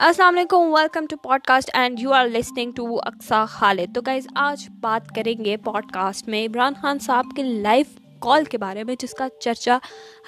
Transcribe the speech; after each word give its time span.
السلام 0.00 0.36
علیکم 0.36 0.72
welcome 0.72 1.06
to 1.10 1.16
podcast 1.46 1.70
and 1.74 2.00
you 2.00 2.12
are 2.12 2.26
listening 2.26 2.70
to 2.72 2.98
Aqsa 2.98 3.44
Khalid 3.44 3.94
تو 3.94 4.00
guys 4.06 4.26
آج 4.34 4.68
بات 4.80 5.08
کریں 5.08 5.44
گے 5.44 5.56
پوڈ 5.56 5.90
کاسٹ 5.92 6.28
میں 6.28 6.46
عمران 6.46 6.74
خان 6.80 6.98
صاحب 6.98 7.36
کے 7.36 7.42
لائف 7.42 7.86
کال 8.20 8.44
کے 8.44 8.58
بارے 8.58 8.84
میں، 8.84 8.96
جس 8.98 9.14
کا 9.14 9.28
چرچا 9.40 9.78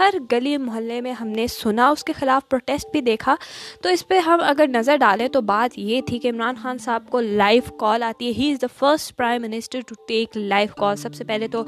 ہر 0.00 0.10
گلی 0.32 0.56
محلے 0.56 1.00
میں 1.00 1.12
ہم 1.12 1.28
نے 1.28 1.46
سنا، 1.46 1.88
اس 1.88 2.04
کے 2.04 2.12
خلاف 2.12 2.48
پروٹیسٹ 2.48 2.86
بھی 2.92 3.00
دیکھا۔ 3.00 3.34
تو 3.82 3.88
اس 3.88 4.08
پہ 4.08 4.18
ہم 4.18 4.38
اگر 4.42 4.66
نظر 4.66 4.96
ڈالیں 4.96 5.28
تو 5.28 5.40
بات 5.40 5.78
یہ 5.78 6.00
تھی 6.00 6.18
کہ 6.18 6.30
عمران 6.30 6.54
خان 6.62 6.78
صاحب 6.78 7.04
کو 7.10 7.20
لائف 7.20 7.72
کال 7.78 8.02
آتی 8.02 8.26
ہے۔ 8.26 8.32
He 8.32 8.52
is 8.52 8.62
the 8.62 8.66
first 8.78 9.16
prime 9.16 9.42
minister 9.42 9.80
to 9.80 9.94
take 10.08 10.36
life 10.36 10.74
call 10.74 10.96
سب 10.96 11.14
سے 11.14 11.24
پہلے 11.24 11.48
تو 11.48 11.62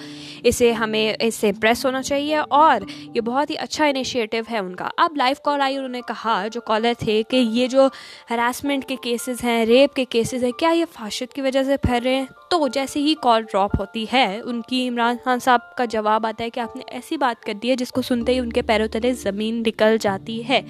اسے 0.45 0.73
ہمیں 0.73 1.15
اس 1.21 1.35
سے 1.35 1.49
امپریس 1.49 1.87
ہونا 1.87 2.03
چاہیے 2.03 2.37
اور 2.37 2.81
یہ 3.15 3.21
بہت 3.21 3.51
ہی 3.51 3.57
اچھا 3.59 3.85
انیشیٹو 3.85 4.37
ہے 4.51 4.59
ان 4.59 4.75
کا۔ 4.75 4.89
اب 4.97 5.17
لائف 5.17 5.41
کال 5.41 5.61
آئی، 5.61 5.77
انہوں 5.77 5.89
نے 5.89 6.01
کہا، 6.09 6.47
جو 6.53 6.61
کالر 6.61 6.93
تھے، 6.99 7.23
کہ 7.29 7.37
یہ 7.37 7.67
جو 7.67 7.89
ہراسمنٹ 8.31 8.85
کے 8.89 8.97
کیسز 8.97 9.45
ہیں 9.45 9.67
ریپ 9.67 9.95
کے 9.95 10.05
کیسز 10.05 10.45
ہیں، 10.45 10.53
کیا 10.53 10.71
یہ 10.71 10.85
فاشد 10.93 11.33
کی 11.33 11.41
وجہ 11.41 11.63
سے 11.63 11.77
پھیل 11.77 12.03
رہے 12.05 12.15
ہیں؟ 12.15 12.27
تو 12.51 12.69
جیسے 12.69 13.01
ہی 13.01 13.15
کال 13.23 13.43
ڈراپ 13.43 13.81
ہوتی 13.81 14.07
ہے، 14.13 14.41
ان 14.45 14.63
کی 14.63 14.89
عمران 14.89 15.17
خان 15.25 15.39
صاحب 15.39 15.77
کا 15.77 15.85
جواب 15.85 16.14
آتا 16.23 16.45
ہے 16.45 16.51
کہ 16.51 16.61
آپ 16.61 16.77
نے 16.77 16.83
ایسی 16.87 17.17
بات 17.17 17.43
کر 17.45 17.53
دی 17.63 17.71
ہے 17.71 17.77
جس 17.77 17.93
کو 17.93 18.03
سنتے 18.03 18.33
ہی 18.33 18.39
ان 18.39 18.53
کے 18.53 18.63
پیروں 18.63 18.87
تلے 18.87 19.13
زمین 19.13 19.63
نکل 19.67 19.97
جاتی 20.01 20.49
ہے۔ 20.49 20.61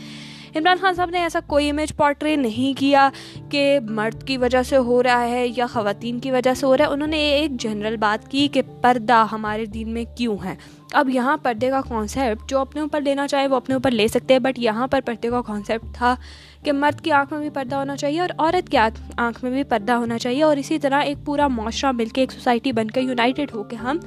عمران 0.56 0.76
خان 0.80 0.94
صاحب 0.94 1.10
نے 1.10 1.18
ایسا 1.18 1.40
کوئی 1.46 1.70
امیج 1.70 1.96
پورٹری 1.96 2.36
نہیں 2.36 2.80
کیا 2.80 3.10
کہ 3.50 3.78
مرد 3.90 4.26
کی 4.26 4.36
وجہ 4.38 4.62
سے 4.62 4.76
ہو 4.76 5.02
رہا 5.02 5.28
ہے 5.28 5.46
یا 5.56 5.66
خواتین 5.66 6.18
کی 6.18 6.30
وجہ 6.30 6.54
سے 6.54 6.66
ہو 6.66 6.76
رہا 6.76 6.84
ہے۔ 6.84 6.90
انہوں 6.90 7.08
نے 7.08 7.18
ایک 7.18 7.50
جنرل 7.50 7.96
بات 7.96 8.30
کی 8.30 8.48
کہ 8.52 8.62
پردہ 8.82 9.26
ہمارے 9.32 9.66
دین 9.66 9.88
میں 9.88 10.04
کیوں 10.16 10.36
ہے؟ 10.44 10.54
اب 10.92 11.08
یہاں 11.08 11.36
پردے 11.36 11.70
کا 11.70 11.80
کانسیپٹ 11.88 12.50
جو 12.50 12.58
اپنے 12.58 12.80
اوپر 12.80 13.00
لینا 13.00 13.28
چاہے 13.28 13.46
وہ 13.46 13.56
اپنے 13.56 13.74
اوپر 13.74 13.90
لے 13.90 14.08
سکتے 14.08 14.34
ہیں 14.34 14.38
بٹ 14.38 14.58
یہاں 14.58 14.86
پر 14.86 15.00
پردے 15.04 15.30
کا 15.30 15.42
کانسیپٹ 15.42 15.94
تھا 15.94 16.14
کہ 16.64 16.72
مرد 16.72 17.00
کی 17.00 17.10
آنکھ 17.10 17.32
میں 17.32 17.40
بھی 17.40 17.50
پردہ 17.50 17.76
ہونا 17.76 17.96
چاہیے 17.96 18.20
اور 18.20 18.28
عورت 18.38 18.68
کی 18.68 18.76
آنکھ 19.16 19.44
میں 19.44 19.50
بھی 19.50 19.62
پردہ 19.62 19.92
ہونا 19.92 20.18
چاہیے 20.18 20.42
اور 20.42 20.56
اسی 20.56 20.78
طرح 20.78 21.02
ایک 21.02 21.16
پورا 21.24 21.48
معاشرہ 21.48 21.92
مل 21.92 22.06
کے 22.06 22.20
ایک 22.20 22.32
سوسائٹی 22.32 22.72
بن 22.72 22.90
کے 22.90 23.00
یونائٹیڈ 23.00 23.54
ہو 23.54 23.62
کے 23.62 23.76
ہم 23.76 23.98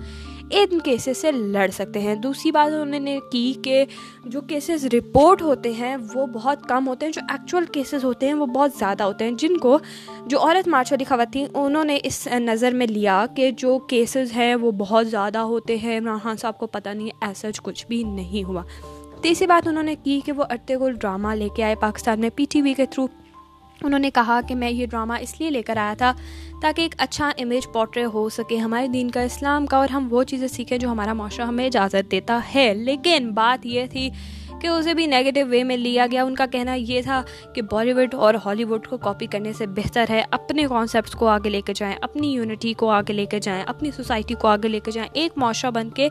ان 0.50 0.80
کیسز 0.80 1.18
سے 1.18 1.32
لڑ 1.32 1.68
سکتے 1.68 2.00
ہیں۔ 2.00 2.16
دوسری 2.16 2.52
بات 2.52 2.74
انہوں 2.74 3.00
نے 3.00 3.20
کی 3.32 3.54
کہ 3.64 3.86
جو 4.26 4.42
کیسز 4.42 4.86
رپورٹ 4.86 5.42
ہوتے 5.42 5.72
ہیں 5.72 5.98
وہ 6.16 6.26
بہت 6.26 6.70
کم 6.70 6.88
ہوتے 6.88 7.06
ہیں، 7.06 7.14
جو 7.14 7.22
ایکچوئل 7.30 7.66
کیسز 7.66 8.04
ہوتے 8.04 8.28
ہیں 8.28 8.34
وہ 8.34 8.46
بہت 8.46 8.72
زیادہ 8.80 9.04
ہوتے 9.04 9.26
ہیں۔ 9.26 9.32
جن 9.32 9.58
کو 9.58 9.80
جو 10.26 10.40
عورت 10.40 10.68
مارچ 10.68 10.92
والی 10.92 11.06
خواتین، 11.06 11.48
انہوں 11.54 11.84
نے 11.84 12.00
اس 12.04 12.28
نظر 12.28 12.72
میں 12.72 12.88
لیا 12.88 13.26
کہ 13.36 13.52
جو 13.52 13.80
کیسز 13.80 14.32
ہیں 14.36 14.56
وہ 14.56 14.72
بہت 14.72 15.08
زیادہ 15.08 15.38
ہوتے 15.38 15.78
ہیں۔ 15.78 16.00
عمران 16.00 16.20
خان 16.24 16.38
صاحب 16.38 16.58
کو 16.58 16.68
پتہ 16.68 16.90
نہیں 16.90 17.10
ایسا 17.22 17.48
کچھ 17.64 17.88
بھی 17.88 18.04
نہیں 18.04 18.44
ہوا۔ 18.44 18.62
تیسری 19.22 19.48
بات 19.48 19.68
انہوں 19.68 19.84
نے 19.84 19.96
کی 20.04 20.22
کہ 20.26 20.32
وہ 20.32 20.44
اٹے 20.50 20.76
ڈرامہ 21.02 21.28
لے 21.28 21.48
کے 21.56 21.64
آئے 21.64 21.76
پاکستان 21.76 22.20
میں 22.20 22.30
پی 22.36 22.46
ٹی 22.50 22.62
وی 22.62 22.74
کے 22.74 22.86
تھرو۔ 22.86 23.08
انہوں 23.84 24.00
نے 24.00 24.10
کہا 24.10 24.40
کہ 24.48 24.56
میں 24.56 24.72
یہ 24.72 24.86
ڈرامہ 24.86 25.14
اس 25.22 25.40
لیے 25.40 25.50
لے 25.50 25.62
کر 25.62 25.78
آیا 25.78 25.94
تھا 25.98 26.14
تاکہ 26.62 26.82
ایک 26.82 26.96
اچھا 26.98 27.32
امیج 27.38 27.68
پورٹری 27.74 28.04
ہو 28.04 28.30
سکے 28.30 28.58
ہمارے 28.58 28.88
دین 28.88 29.12
کا 29.12 29.22
اسلام 29.22 29.66
کا 29.66 29.78
اور 29.78 29.90
ہم 29.90 30.08
وہ 30.12 30.24
چیزیں 30.24 30.48
سیکھیں 30.48 30.78
جو 30.78 30.90
ہمارا 30.90 31.14
معاشرہ 31.14 31.46
ہمیں 31.46 31.66
اجازت 31.66 32.12
دیتا 32.12 32.40
ہے۔ 32.56 32.74
لیکن 32.74 33.32
بات 33.34 33.66
یہ 33.66 33.86
تھی 33.86 34.10
کہ 34.62 34.68
اسے 34.68 34.94
بھی 34.94 35.06
نگیٹو 35.06 35.48
وے 35.50 35.64
میں 35.64 35.78
لیا 35.78 36.06
گیا۔ 36.12 36.24
ان 36.24 36.36
کا 36.36 36.46
کہنا 36.46 36.74
یہ 36.74 37.02
تھا 37.02 37.24
کہ 37.56 37.62
بالی 37.62 37.94
ووڈ 37.94 38.14
اور 38.14 38.34
ہالی 38.46 38.64
ووڈ 38.64 38.88
کو 38.88 38.98
کاپی 38.98 39.26
کرنے 39.26 39.54
سے 39.54 39.68
بہتر 39.68 40.06
ہے 40.10 40.24
اپنے 40.32 40.66
کانسیپٹس 40.70 41.12
کو 41.12 41.28
آگے 41.28 41.50
لے 41.50 41.62
کے 41.62 41.74
جائیں، 41.74 41.96
اپنی 42.02 42.34
یونٹی 42.34 42.74
کو 42.74 42.90
آگے 42.90 43.14
لے 43.14 43.26
کے 43.26 43.40
جائیں، 43.40 43.64
اپنی 43.64 43.92
سوسائٹی 43.92 44.34
کو 44.34 44.48
آگے 44.48 44.68
لے 44.68 44.80
کے 44.80 44.92
جائیں۔ 44.92 45.10
ایک 45.14 45.32
معاشرہ 45.36 45.72
بن 45.72 45.90
کے 45.90 46.10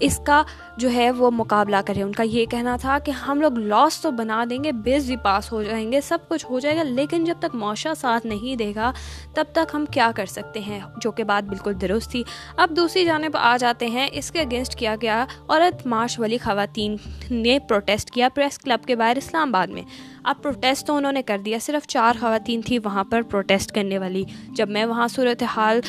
اس 0.00 0.20
کا 0.26 0.42
جو 0.76 0.92
ہے 0.92 1.10
وہ 1.10 1.30
مقابلہ 1.30 1.76
کریں۔ 1.86 2.02
ان 2.02 2.12
کا 2.12 2.22
یہ 2.22 2.46
کہنا 2.46 2.76
تھا 2.76 2.98
کہ 2.98 3.10
ہم 3.10 3.40
لوگ 3.40 3.58
لاس 3.58 4.00
تو 4.00 4.10
بنا 4.10 4.44
دیں 4.50 4.64
گے 4.64 4.72
بیس 4.72 5.06
بھی 5.06 5.16
پاس 5.16 5.52
ہو 5.52 5.62
جائیں 5.62 5.92
گے، 5.92 6.00
سب 6.00 6.18
کچھ 6.28 6.46
ہو 6.50 6.58
جائے 6.58 6.76
گا، 6.76 6.82
لیکن 6.82 7.24
جب 7.24 7.34
تک 7.38 7.54
معاشرہ 7.54 7.94
ساتھ 7.94 8.26
نہیں 8.26 8.56
دے 8.56 8.72
گا، 8.76 8.92
تب 9.34 9.44
تک 9.52 9.74
ہم 9.74 9.84
کیا 9.86 10.10
کر 10.16 10.26
سکتے 10.26 10.60
ہیں؟ 10.60 10.80
جو 10.96 11.10
کہ 11.10 11.24
بات 11.24 11.48
بالکل 11.48 11.80
درست 11.80 12.10
تھی۔ 12.10 12.22
اب 12.56 12.70
دوسری 12.70 13.04
جانب 13.04 13.36
آ 13.36 13.56
جاتے 13.56 13.86
ہیں۔ 13.86 14.08
اس 14.12 14.30
کے 14.30 14.40
اگینسٹ 14.40 14.74
کیا 14.74 14.96
گیا؟ 15.02 15.26
عورت 15.48 15.86
مارچ 15.86 16.18
والی 16.18 16.38
خواتین 16.38 16.96
نے 17.30 17.58
پروٹیسٹ 17.58 17.81
پروٹیسٹ 17.84 18.10
کیا 18.10 18.28
پریس 18.28 18.58
کلب 18.58 18.84
کے 18.86 18.94
باہر 18.96 19.16
اسلام 19.16 19.48
آباد 19.48 19.66
میں۔ 19.66 19.82
اب 20.24 20.42
پروٹیسٹ 20.42 20.86
تو 20.86 20.96
انہوں 20.96 21.12
نے 21.12 21.22
کر 21.22 21.38
دیا، 21.44 21.58
صرف 21.60 21.86
چار 21.86 22.14
خواتین 22.20 22.60
تھی 22.62 22.78
وہاں 22.78 23.04
پر 23.04 23.22
پروٹیسٹ 23.22 23.72
کرنے 23.72 23.98
والی۔ 23.98 24.22
جب 24.56 24.70
میں 24.70 24.84
وہاں 24.84 25.08
صورت 25.08 25.42
حال 25.56 25.80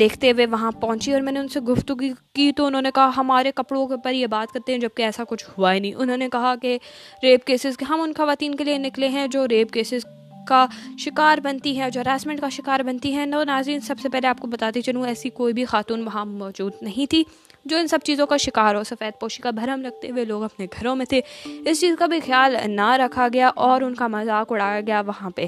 دیکھتے 0.00 0.30
ہوئے 0.30 0.46
وہاں 0.46 0.70
پہنچی 0.72 1.12
اور 1.12 1.20
میں 1.20 1.32
نے 1.32 1.40
ان 1.40 1.48
سے 1.48 1.60
گفتگو 1.60 2.12
کی 2.34 2.50
تو 2.52 2.66
انہوں 2.66 2.82
نے 2.82 2.90
کہا، 2.94 3.10
ہمارے 3.16 3.52
کپڑوں 3.54 3.86
کے 3.86 3.94
اوپر 3.94 4.12
یہ 4.12 4.26
بات 4.26 4.52
کرتے 4.52 4.72
ہیں 4.72 4.80
جبکہ 4.80 5.02
ایسا 5.02 5.24
کچھ 5.28 5.44
ہوا 5.50 5.74
ہی 5.74 5.80
نہیں۔ 5.80 5.94
انہوں 5.94 6.16
نے 6.16 6.28
کہا 6.32 6.54
کہ 6.62 6.78
ریپ 7.22 7.44
کیسز، 7.46 7.82
ہم 7.88 8.00
ان 8.00 8.12
خواتین 8.16 8.54
کے 8.54 8.64
لیے 8.64 8.78
نکلے 8.78 9.08
ہیں 9.08 9.26
جو 9.26 9.46
ریپ 9.48 9.72
کیسز 9.72 10.06
کا 10.48 10.66
شکار 10.98 11.38
بنتی 11.38 11.78
ہے 11.78 11.90
جو 11.90 12.00
ہراسمنٹ 12.00 12.40
کا 12.40 12.48
شکار 12.48 12.80
بنتی 12.80 13.14
ہے 13.16 13.26
نو 13.26 13.42
ناظرین، 13.44 13.80
سب 13.80 14.00
سے 14.02 14.08
پہلے 14.08 14.26
آپ 14.28 14.40
کو 14.40 14.46
بتاتی 14.46 14.80
چلوں، 14.82 15.06
ایسی 15.06 15.30
کوئی 15.30 15.52
بھی 15.52 15.64
خاتون 15.64 16.02
وہاں 16.02 16.24
موجود 16.24 16.72
نہیں 16.82 17.10
تھی۔ 17.10 17.22
جو 17.64 17.76
ان 17.76 17.86
سب 17.86 17.98
چیزوں 18.04 18.26
کا 18.26 18.36
شکار 18.36 18.74
ہو 18.74 18.84
سفید 18.84 19.20
پوشی 19.20 19.42
کا 19.42 19.50
بھرم 19.50 19.86
رکھتے 19.86 20.10
ہوئے 20.10 20.24
لوگ 20.24 20.42
اپنے 20.42 20.66
گھروں 20.80 20.96
میں 20.96 21.06
تھے۔ 21.06 21.20
اس 21.44 21.80
چیز 21.80 21.94
کا 21.98 22.06
بھی 22.06 22.20
خیال 22.20 22.56
نہ 22.64 22.92
رکھا 22.92 23.28
گیا 23.32 23.48
اور 23.48 23.82
ان 23.82 23.94
کا 23.94 24.06
مذاق 24.06 24.52
اڑایا 24.52 24.80
گیا 24.80 25.00
وہاں 25.00 25.30
پہ۔ 25.30 25.46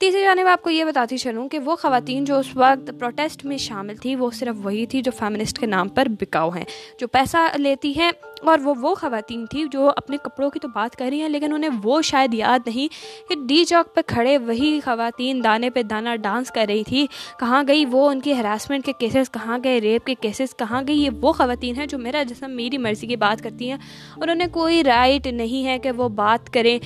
تیسری 0.00 0.20
جانب 0.22 0.46
آپ 0.46 0.62
کو 0.62 0.70
یہ 0.70 0.84
بتاتی 0.84 1.18
چلوں 1.18 1.48
کہ 1.48 1.58
وہ 1.58 1.76
خواتین 1.76 2.24
جو 2.24 2.38
اس 2.38 2.46
وقت 2.54 2.90
پروٹیسٹ 2.98 3.44
میں 3.44 3.56
شامل 3.56 3.96
تھی، 3.96 4.16
وہ 4.16 4.30
صرف 4.30 4.56
وہی 4.62 4.86
تھی 4.86 5.02
جو 5.02 5.10
فیمنسٹ 5.18 5.58
کے 5.58 5.66
نام 5.66 5.88
پر 5.88 6.08
بکاؤ 6.20 6.50
ہیں، 6.50 6.64
جو 7.00 7.08
پیسہ 7.08 7.36
لیتی 7.56 7.92
ہیں 7.98 8.10
اور 8.42 8.58
وہ 8.58 8.74
وہ 8.80 8.94
خواتین 8.94 9.46
تھی 9.46 9.64
جو 9.72 9.90
اپنے 9.96 10.16
کپڑوں 10.22 10.50
کی 10.50 10.60
تو 10.60 10.68
بات 10.74 10.96
کر 10.96 11.06
رہی 11.10 11.20
ہیں 11.20 11.28
لیکن 11.28 11.52
انہیں 11.52 11.70
وہ 11.84 12.02
شاید 12.02 12.34
یاد 12.34 12.58
نہیں 12.66 12.88
کہ 13.28 13.34
ڈی 13.48 13.64
چوک 13.64 13.94
پہ 13.94 14.00
کھڑے 14.06 14.38
وہی 14.38 14.80
خواتین 14.84 15.44
دانے 15.44 15.70
پہ 15.70 15.82
دانہ 15.82 16.16
ڈانس 16.22 16.50
کر 16.50 16.64
رہی 16.68 16.84
تھی۔ 16.84 17.06
کہاں 17.40 17.62
گئی 17.68 17.84
وہ 17.86 18.10
ان 18.10 18.20
کی 18.20 18.32
ہراسمنٹ 18.32 18.86
کے 18.86 18.92
کیسز 18.98 19.30
کہاں 19.30 19.58
گئے 19.64 19.80
ریپ 19.80 20.06
کے 20.06 20.14
کیسز 20.14 20.56
کہاں 20.56 20.82
گئی 20.88 21.02
یہ 21.02 21.10
وہ 21.20 21.32
خواتین 21.32 21.76
ہیں 21.76 21.86
جو 21.86 21.98
میرا 21.98 22.22
جسم 22.22 22.50
میری 22.50 22.78
مرضی 22.78 23.06
کی 23.06 23.16
بات 23.16 23.42
کرتی 23.42 23.70
ہیں 23.70 23.78
اور 24.16 24.28
انہیں 24.28 24.48
کوئی 24.48 24.84
رائٹ 24.84 25.26
نہیں 25.26 25.66
ہے 25.66 25.78
کہ 25.78 25.90
وہ 25.90 26.08
بات 26.08 26.52
کریں۔ 26.52 26.78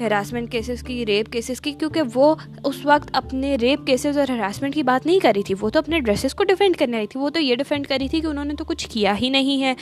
ہراسمنٹ 0.00 0.52
کیسز 0.52 0.82
کی، 0.82 1.06
ریپ 1.06 1.32
کیسز 1.32 1.60
کی، 1.60 1.72
کیونکہ 1.72 2.02
وہ 2.14 2.34
اس 2.64 2.76
وقت 2.84 3.10
اپنے 3.12 3.56
ریپ 3.56 3.86
کیسز 3.86 4.18
اور 4.18 4.30
ہراسمنٹ 4.30 4.74
کی 4.74 4.82
بات 4.82 5.06
نہیں 5.06 5.18
کر 5.18 5.32
رہی 5.36 5.42
تھی۔ 5.42 5.54
وہ 5.60 5.70
تو 5.70 5.78
اپنے 5.78 6.00
ڈریسز 6.00 6.34
کو 6.34 6.44
ڈیفینڈ 6.44 6.76
کرنے 6.76 6.98
رہی 6.98 7.06
تھی۔ 7.06 7.20
وہ 7.20 7.30
تو 7.30 7.40
یہ 7.40 7.56
ڈیفینڈ 7.56 7.86
کر 7.86 7.96
رہی 8.00 8.08
تھی 8.08 8.20
کہ 8.20 8.26
انہوں 8.26 8.44
نے 8.44 8.54
تو 8.54 8.64
کچھ 8.64 8.88
کیا 8.90 9.18
ہی 9.18 9.28
نہیں 9.28 9.62
ہے۔ 9.62 9.74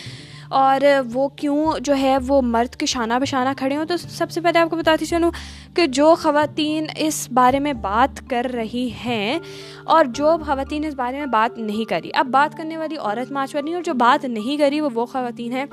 اور 0.48 0.80
وہ 1.12 1.28
کیوں 1.28 1.72
جو 1.80 1.96
ہے 1.96 2.16
وہ 2.26 2.42
مرد 2.42 2.76
کے 2.76 2.86
شانہ 2.86 3.14
بہ 3.14 3.24
شانہ 3.24 3.48
کھڑے 3.56 3.76
ہوں؟ 3.76 3.84
تو 3.84 3.96
سب 3.96 4.30
سے 4.30 4.40
پہلے 4.40 4.58
آپ 4.58 4.70
کو 4.70 4.76
بتاتی 4.76 5.06
چلوں 5.06 5.30
کہ 5.76 5.86
جو 5.86 6.14
خواتین 6.14 6.86
اس 6.96 7.28
بارے 7.32 7.58
میں 7.58 7.72
بات 7.72 8.30
کر 8.30 8.46
رہی 8.54 8.90
ہیں 9.06 9.38
اور 9.84 10.04
جو 10.04 10.36
خواتین 10.46 10.84
اس 10.84 10.94
بارے 10.94 11.18
میں 11.18 11.26
بات 11.26 11.58
نہیں 11.58 11.88
کری 11.90 12.10
اب 12.14 12.26
بات 12.26 12.56
کرنے 12.56 12.76
والی 12.76 12.96
عورت 12.96 13.32
ماچ 13.32 13.54
والی 13.54 13.74
اور 13.74 13.82
جو 13.82 13.94
بات 13.94 14.24
نہیں 14.24 14.56
کری 14.56 14.80
وہ 14.80 14.88
وہ 14.94 15.06
خواتین 15.06 15.52
ہیں۔ 15.52 15.64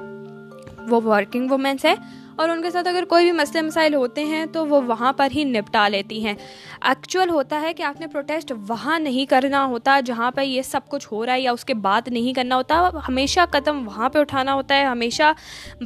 وہ 0.89 1.01
ورکنگ 1.05 1.49
وومینس 1.49 1.85
ہے 1.85 1.95
اور 2.35 2.49
ان 2.49 2.61
کے 2.61 2.71
ساتھ 2.71 2.87
اگر 2.87 3.03
کوئی 3.09 3.23
بھی 3.23 3.31
مسئلے 3.31 3.61
مسائل 3.61 3.95
ہوتے 3.95 4.23
ہیں 4.23 4.45
تو 4.45 4.67
وہ 4.67 4.81
وہاں 4.81 5.13
پر 5.13 5.27
ہی 5.35 5.43
نپٹا 5.43 5.87
لیتی 5.87 6.25
ہیں۔ 6.25 6.33
ایکچوئل 6.81 7.29
ہوتا 7.29 7.61
ہے 7.61 7.73
کہ 7.73 7.83
آپ 7.83 7.99
نے 7.99 8.07
پروٹیسٹ 8.07 8.53
وہاں 8.67 8.99
نہیں 8.99 9.25
کرنا 9.25 9.65
ہوتا 9.65 9.99
جہاں 10.05 10.31
پہ 10.31 10.41
یہ 10.41 10.61
سب 10.61 10.81
کچھ 10.87 11.07
ہو 11.11 11.25
رہا 11.25 11.33
ہے 11.33 11.41
یا 11.41 11.51
اس 11.51 11.65
کے 11.65 11.73
بعد 11.73 12.07
نہیں 12.07 12.33
کرنا 12.33 12.55
ہوتا، 12.55 12.89
ہمیشہ 13.07 13.39
قدم 13.51 13.87
وہاں 13.87 14.09
پہ 14.09 14.19
اٹھانا 14.19 14.53
ہوتا 14.53 14.75
ہے، 14.75 14.83
ہمیشہ 14.83 15.31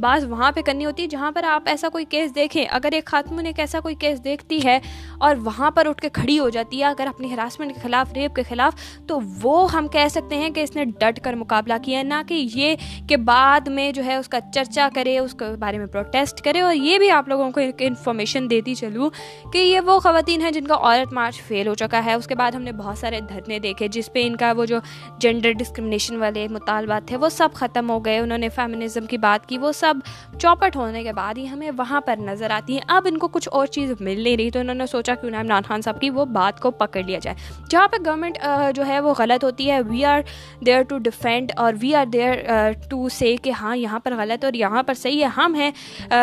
بات 0.00 0.24
وہاں 0.28 0.52
پہ 0.52 0.60
کرنی 0.60 0.86
ہوتی 0.86 1.02
ہے 1.02 1.08
جہاں 1.08 1.30
پر 1.30 1.44
آپ 1.44 1.62
ایسا 1.66 1.88
کوئی 1.88 2.04
کیس 2.04 2.34
دیکھیں۔ 2.34 2.64
اگر 2.70 2.88
ایک 2.92 3.04
خاتون 3.04 3.46
ایک 3.46 3.60
ایسا 3.60 3.80
کوئی 3.80 3.94
کیس 3.94 4.24
دیکھتی 4.24 4.64
ہے 4.64 4.78
اور 5.18 5.36
وہاں 5.36 5.70
پر 5.70 5.86
اٹھ 5.86 6.02
کے 6.02 6.08
کھڑی 6.08 6.38
ہو 6.38 6.48
جاتی 6.48 6.80
ہے، 6.80 6.84
اگر 6.84 7.06
اپنی 7.06 7.34
ہراسمنٹ 7.34 7.74
کے 7.74 7.80
خلاف 7.82 8.12
ریپ 8.12 8.34
کے 8.34 8.42
خلاف، 8.42 8.74
تو 9.08 9.18
وہ 9.42 9.72
ہم 9.72 9.88
کہہ 9.88 10.08
سکتے 10.10 10.36
ہیں 10.36 10.50
کہ 10.50 10.60
اس 10.60 10.76
نے 10.76 10.84
ڈٹ 10.84 11.20
کر 11.20 11.34
مقابلہ 11.34 11.74
کیا 11.82 11.98
ہے۔ 11.98 12.04
نہ 12.04 12.22
کہ 12.28 12.46
یہ 12.54 12.74
کہ 13.08 13.16
بعد 13.16 13.68
میں 13.68 13.92
جو 13.92 14.04
ہے 14.04 14.16
اس 14.16 14.28
کا 14.28 14.38
چرچا 14.54 14.88
کرے، 14.94 15.18
اس 15.18 15.34
کے 15.38 15.44
بارے 15.58 15.78
میں 15.78 15.86
پروٹیسٹ 15.86 16.35
کرے 16.40 16.60
اور 16.60 16.74
یہ 16.74 16.98
بھی 16.98 17.10
آپ 17.10 17.28
لوگوں 17.28 17.50
کو 17.50 17.60
ایک 17.60 17.74
انفارمیشن 17.78 18.50
دیتی 18.50 18.74
چلوں 18.74 19.10
کہ 19.52 19.58
یہ 19.58 19.80
وہ 19.80 19.98
خواتین 20.00 20.40
ہیں 20.40 20.50
جن 20.50 20.66
کا 20.66 20.74
عورت 20.74 21.12
مارچ 21.12 21.40
فیل 21.42 21.68
ہو 21.68 21.74
چکا 21.74 22.04
ہے۔ 22.04 22.14
اس 22.14 22.26
کے 22.26 22.34
بعد 22.34 22.52
ہم 22.52 22.62
نے 22.62 22.72
بہت 22.72 22.98
سارے 22.98 23.20
دھرنے 23.20 23.58
دیکھے 23.58 23.88
جس 23.88 24.12
پہ 24.12 24.26
ان 24.26 24.36
کا 24.36 24.52
وہ 24.56 24.64
جو 24.64 24.78
جینڈر 25.18 25.52
ڈسکرمنیشن 25.52 26.16
والے 26.16 26.46
مطالبات 26.50 27.08
تھے 27.08 27.16
وہ 27.16 27.28
سب 27.28 27.48
ختم 27.54 27.90
ہو 27.90 28.04
گئے۔ 28.04 28.18
انہوں 28.18 28.38
نے 28.38 28.48
فیمنزم 28.48 29.06
کی 29.06 29.18
بات 29.18 29.48
کی، 29.48 29.58
وہ 29.58 29.72
سب 29.72 29.94
چوپٹ 30.40 30.76
ہونے 30.76 31.02
کے 31.02 31.12
بعد 31.12 31.38
ہی 31.38 31.48
ہمیں 31.48 31.70
وہاں 31.76 32.00
پر 32.00 32.16
نظر 32.18 32.50
آتی 32.50 32.72
ہیں۔ 32.72 32.80
اب 32.88 33.06
ان 33.10 33.18
کو 33.18 33.28
کچھ 33.28 33.48
اور 33.52 33.66
چیز 33.66 33.92
مل 34.00 34.20
نہیں 34.20 34.36
رہی 34.36 34.50
تو 34.50 34.60
انہوں 34.60 34.74
نے 34.74 34.86
سوچا 34.86 35.14
کہ 35.14 35.26
عمران 35.26 35.62
خان 35.66 35.82
صاحب 35.82 36.00
کی 36.00 36.10
وہ 36.10 36.24
بات 36.24 36.60
کو 36.60 36.70
پکڑ 36.70 37.02
لیا 37.02 37.18
جائے۔ 37.22 37.36
جہاں 37.70 37.88
پہ 37.88 37.96
گورنمنٹ 38.06 38.38
جو 38.74 38.86
ہے 38.86 39.00
وہ 39.00 39.14
غلط 39.18 39.44
ہوتی 39.44 39.70
ہے 39.70 39.80
we 39.82 40.04
are 40.04 40.20
there 40.66 40.82
to 40.82 40.98
defend 40.98 41.52
اور 41.56 41.74
وی 41.80 41.94
آر 41.94 42.06
دیئر 42.06 42.72
ٹو 42.90 43.08
سے 43.08 43.34
کہ 43.42 43.50
ہاں 43.50 43.76
یہاں 43.76 43.98
پر 43.98 44.14
غلط 44.16 44.44
اور 44.44 44.54
یہاں 44.54 44.82
پر 44.82 44.94
صحیح 44.94 45.22
ہے۔ 45.22 45.28
ہم 45.36 45.54
ہیں 45.54 45.70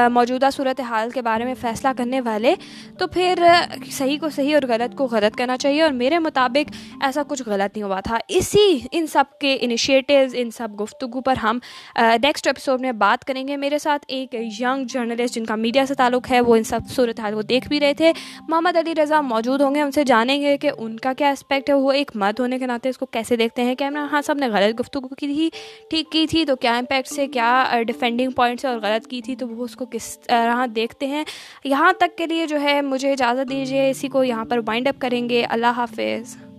موجودہ 0.08 0.50
صورت 0.54 0.82
حال 0.82 1.10
کے 1.10 1.22
بارے 1.22 1.44
میں 1.44 1.54
فیصلہ 1.54 1.90
کرنے 1.98 2.22
والے، 2.22 2.56
تو 2.98 3.08
پھر 3.08 3.46
صحیح 3.92 4.18
کو 4.20 4.30
صحیح 4.30 4.56
اور 4.56 4.64
غلط 4.68 4.96
کو 4.96 5.06
غلط 5.06 5.36
کرنا 5.36 5.58
چاہیے 5.58 5.82
اور 5.82 5.92
میرے 5.92 6.20
مطابق 6.20 6.72
ایسا 7.02 7.22
کچھ 7.28 7.44
غلط 7.46 7.78
نہیں 7.78 7.84
ہوا 7.84 8.00
تھا۔ 8.00 8.18
اسی 8.28 8.80
ان 8.92 9.08
سب 9.08 9.24
کے 9.42 9.58
انیشیٹیوز 9.62 10.36
ان 10.38 10.52
سب 10.52 10.68
گفتگو 10.82 11.22
پر 11.22 11.38
ہم 11.38 11.60
نیکسٹ 11.96 12.48
ایپیسوڈ 12.48 12.82
میں 12.82 12.92
بات 12.92 13.26
کریں 13.26 13.48
گے۔ 13.48 13.58
میرے 13.58 13.78
ساتھ 13.78 14.06
ایک 14.08 14.36
ینگ 14.36 14.84
جرنلسٹ 14.84 15.36
جن 15.36 15.46
کا 15.46 15.56
میڈیا 15.56 15.86
سے 15.86 15.94
تعلق 15.94 16.32
ہے، 16.32 16.42
وہ 16.42 16.56
ان 16.56 16.64
سب 16.64 16.80
صورت 16.90 17.20
حال 17.20 17.34
کو 17.34 17.42
دیکھ 17.42 17.68
بھی 17.68 17.80
رہے 17.80 17.94
تھے۔ 17.94 18.14
محمد 18.48 18.76
علی 18.76 18.96
رضا 18.96 19.22
موجود 19.22 19.62
ہوں 19.62 19.76
گے 19.76 19.82
ان 19.82 19.92
سے 19.92 20.04
جانیں 20.04 20.42
گے 20.42 20.58
کہ 20.58 20.72
ان 20.78 20.98
کا 20.98 21.14
کیا 21.14 21.30
اسپیکٹ 21.30 21.70
ہے۔ 21.70 21.74
وہ 21.74 21.92
ایک 21.92 22.12
مرد 22.16 22.40
ہونے 22.40 22.60
کے 22.60 22.66
ناطے 22.66 22.90
اس 22.90 22.98
کو 22.98 23.06
کیسے 23.06 23.36
دیکھتے 23.36 23.64
ہیں؟ 23.64 23.76
کہ 23.76 23.84
عمران 23.84 24.08
خان 24.12 24.22
صاحب 24.22 24.38
نے 24.38 24.48
غلط 24.48 24.80
گفتگو 24.80 25.08
کی 25.08 25.28
تھی، 25.28 25.50
ٹھیک 25.90 26.12
کی 26.12 26.28
تھی، 26.28 26.46
تو 26.46 26.56
کیا 26.56 26.78
امپیکٹ 26.78 27.08
سے، 27.08 27.28
کیا 27.28 27.74
ڈیفینڈنگ 27.88 28.32
پوائنٹ 28.32 28.62
سے 28.62 28.68
اور 28.68 28.80
غلط 28.82 29.08
کی 29.08 29.22
تھی، 29.22 29.36
تو 29.36 29.48
وہ 29.48 29.64
اس 29.64 29.76
کو 29.76 29.86
کس 29.94 30.20
طرح 30.20 30.66
دیکھتے 30.76 31.08
ہیں۔ 31.08 31.24
یہاں 31.64 31.94
تک 31.94 32.18
کے 32.18 32.26
لیے 32.26 32.48
جو 32.48 32.62
ہے 32.62 32.82
مجھے 32.82 33.12
اجازت 33.12 33.50
دیجیے 33.50 33.90
اسی 33.90 34.08
کو 34.08 34.24
یہاں 34.24 34.46
پر 34.46 34.60
وائنڈ 34.68 34.88
اپ 34.88 35.02
کریں 35.02 35.30
گے۔ 35.30 35.46
اللہ 35.50 35.72
حافظ۔ 35.78 36.53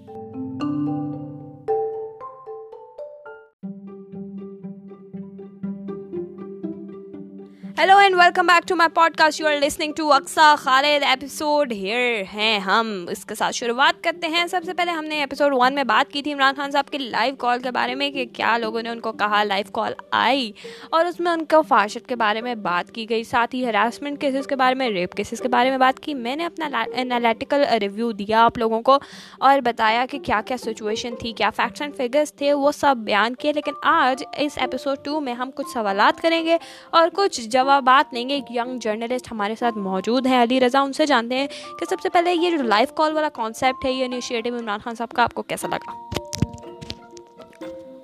Hello 7.85 7.97
and 7.99 8.17
welcome 8.17 8.47
back 8.47 8.69
to 8.69 8.77
my 8.77 8.89
podcast 9.17 9.41
you 9.41 9.47
are 9.47 9.55
listening 9.61 9.93
to 9.93 10.13
Aqsa 10.13 10.55
Khalid 10.59 11.03
episode 11.03 11.73
here 11.73 12.23
ہیں 12.35 12.59
ہم. 12.59 13.07
اس 13.11 13.25
کے 13.25 13.35
ساتھ 13.35 13.55
شروعات 13.55 14.05
کرتے 14.05 14.27
ہیں. 14.27 14.47
سب 14.47 14.61
سے 14.67 14.75
پہلے 14.75 14.91
ہم 14.91 15.05
نے 15.05 15.19
ایپیسوڈ 15.21 15.53
ون 15.55 15.75
میں 15.75 15.85
بات 15.85 16.13
کی 16.13 16.23
تھی 16.23 16.33
عمران 16.33 16.55
خان 16.57 16.71
صاحب 16.71 16.91
کی 16.91 16.99
لائیو 16.99 17.37
کال 17.37 17.61
کے 17.61 17.71
بارے 17.71 17.95
میں 17.95 18.11
کہ 18.11 18.25
کیا 18.33 18.59
لوگوں 18.59 18.83
نے 18.83 18.89
ان 18.89 19.01
کو 19.01 19.13
کہا 19.13 19.43
لائیو 19.45 19.73
کال 19.73 19.93
آئی 20.11 20.53
اور 20.91 21.05
اس 21.05 21.21
میں 21.21 21.33
ان 21.33 21.45
کو 21.45 21.63
فاشت 21.63 22.09
کے 22.09 22.17
بارے 22.17 22.41
میں 22.41 22.55
بات 22.55 22.95
کی 22.95 23.09
گئی، 23.11 23.25
ساتھ 23.25 23.55
ہی 23.55 23.65
ہراسمنٹ 23.67 24.21
کیسز 24.21 24.47
کے 24.47 24.57
بارے 24.57 24.75
میں 24.75 24.89
ریپ 24.89 25.13
کیسز 25.13 25.41
کے 25.41 25.49
بارے 25.49 25.71
میں 25.71 25.79
بات 25.79 26.01
کی۔ 26.01 26.15
میں 26.15 26.37
نے 26.37 26.47
اپنا 26.47 26.85
انالیٹیکل 26.95 27.65
ریویو 27.81 28.13
دیا 28.13 28.45
آپ 28.45 28.59
لوگوں 28.59 28.83
کو 28.83 28.99
اور 29.39 29.61
بتایا 29.61 30.07
کہ 30.11 30.19
کیا 30.19 30.41
کیا 30.47 30.57
سچویشن 30.57 31.17
تھی، 31.17 31.33
کیا 31.33 31.51
فیکٹس 31.51 31.83
اینڈ 31.83 31.97
فگرس 31.97 32.35
تھے، 32.35 32.53
وہ 32.53 32.73
سب 32.73 32.97
بیان 32.97 33.35
کیے۔ 33.35 33.53
لیکن 33.53 33.73
آج 33.83 34.25
اس 34.37 34.59
ایپیسوڈ 34.59 35.05
ٹو 35.05 35.21
میں 35.21 35.35
ہم 35.35 35.51
کچھ 35.51 35.69
سوالات 35.73 36.23
کریں 36.23 36.45
گے 36.45 36.57
اور 36.91 37.09
کچھ 37.15 37.41
جواب 37.41 37.73
بات 37.81 38.15
لیں 38.15 38.29
گے 38.29 38.35
ایک 38.35 38.51
ینگ 38.51 38.79
جرنلسٹ 38.79 39.33
ہمارے 39.33 39.55
ساتھ 39.55 39.79
موجود 39.79 40.27
ہیں، 40.27 40.43
علی 40.43 40.61
رضا، 40.61 40.81
ان 40.81 40.93
سے 40.93 41.07
جانتے 41.07 41.35
ہیں 41.35 41.47
کہ 41.81 41.87
سب 41.91 41.97
سے 42.03 42.09
پہلے 42.09 42.35
یہ 42.35 42.51
جو 42.51 42.63
لائف 42.63 42.93
کال 42.95 43.13
والا 43.13 43.29
کانسیپٹ 43.29 43.85
ہے، 43.85 43.93
یہ 43.93 44.05
انیشیٹو 44.05 44.57
عمران 44.57 44.81
خان 44.85 44.95
صاحب 44.95 45.09
کا 45.09 45.23
آپ 45.23 45.35
کو 45.35 45.43
کیسا 45.43 45.69
لگا؟ 45.69 45.93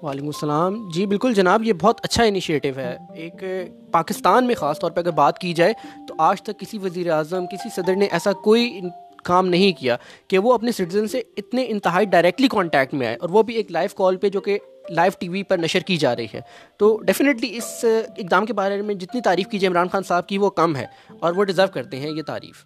وعلیکم 0.03 0.27
السلام۔ 0.27 0.91
جی 0.91 1.07
بالکل 1.07 1.35
جناب، 1.35 1.63
یہ 1.63 1.73
بہت 1.73 2.01
اچھا 2.03 2.25
انیشیٹو 2.25 2.69
ہے۔ 2.77 2.97
ایک 3.15 3.45
پاکستان 3.93 4.47
میں 4.47 4.55
خاص 4.55 4.81
طور 4.81 4.91
پہ 4.91 5.01
اگر 5.01 5.11
بات 5.11 5.39
کی 5.39 5.53
جائے، 5.53 5.73
تو 6.09 6.15
آج 6.19 6.43
تک 6.43 6.59
کسی 6.59 6.79
وزیر 6.79 7.11
اعظم، 7.11 7.47
کسی 7.47 7.69
صدر 7.77 7.95
نے 7.97 8.05
ایسا 8.05 8.33
کوئی 8.33 8.81
کام 9.25 9.49
نہیں 9.49 9.81
کیا 9.81 9.97
کہ 10.29 10.39
وہ 10.39 10.53
اپنے 10.53 10.73
سٹیزن 10.73 11.09
سے 11.09 11.23
اتنے 11.37 11.65
انتہائی 11.69 12.07
ڈائریکٹلی 12.07 12.49
کانٹیکٹ 12.49 12.95
میں 12.95 13.07
آئے 13.07 13.17
اور 13.17 13.29
وہ 13.29 13.43
بھی 13.43 13.55
ایک 13.55 13.73
لائیو 13.73 13.97
کال 13.97 14.17
پہ 14.17 14.29
جو 14.29 14.41
کہ 14.41 14.59
لائیو 14.91 15.13
ٹی 15.19 15.29
وی 15.29 15.43
پر 15.43 15.59
نشر 15.59 15.81
کی 15.81 15.97
جا 15.97 16.17
رہی 16.17 16.27
ہے۔ 16.35 16.41
تو 16.79 17.03
ڈیفینیٹلی 17.03 17.57
اس 17.57 17.85
اقدام 18.19 18.47
کے 18.47 18.53
بارے 18.53 18.83
میں 18.83 18.95
جتنی 18.95 19.21
تعریف 19.21 19.47
کیجیے 19.47 19.69
عمران 19.69 19.89
خان 19.89 20.03
صاحب 20.03 20.27
کی 20.27 20.39
وہ 20.39 20.51
کم 20.51 20.77
ہے 20.77 20.87
اور 21.21 21.33
وہ 21.33 21.45
ڈیزرو 21.45 21.67
کرتے 21.75 21.97
ہیں 21.97 22.11
یہ 22.11 22.23
تعریف۔ 22.23 22.65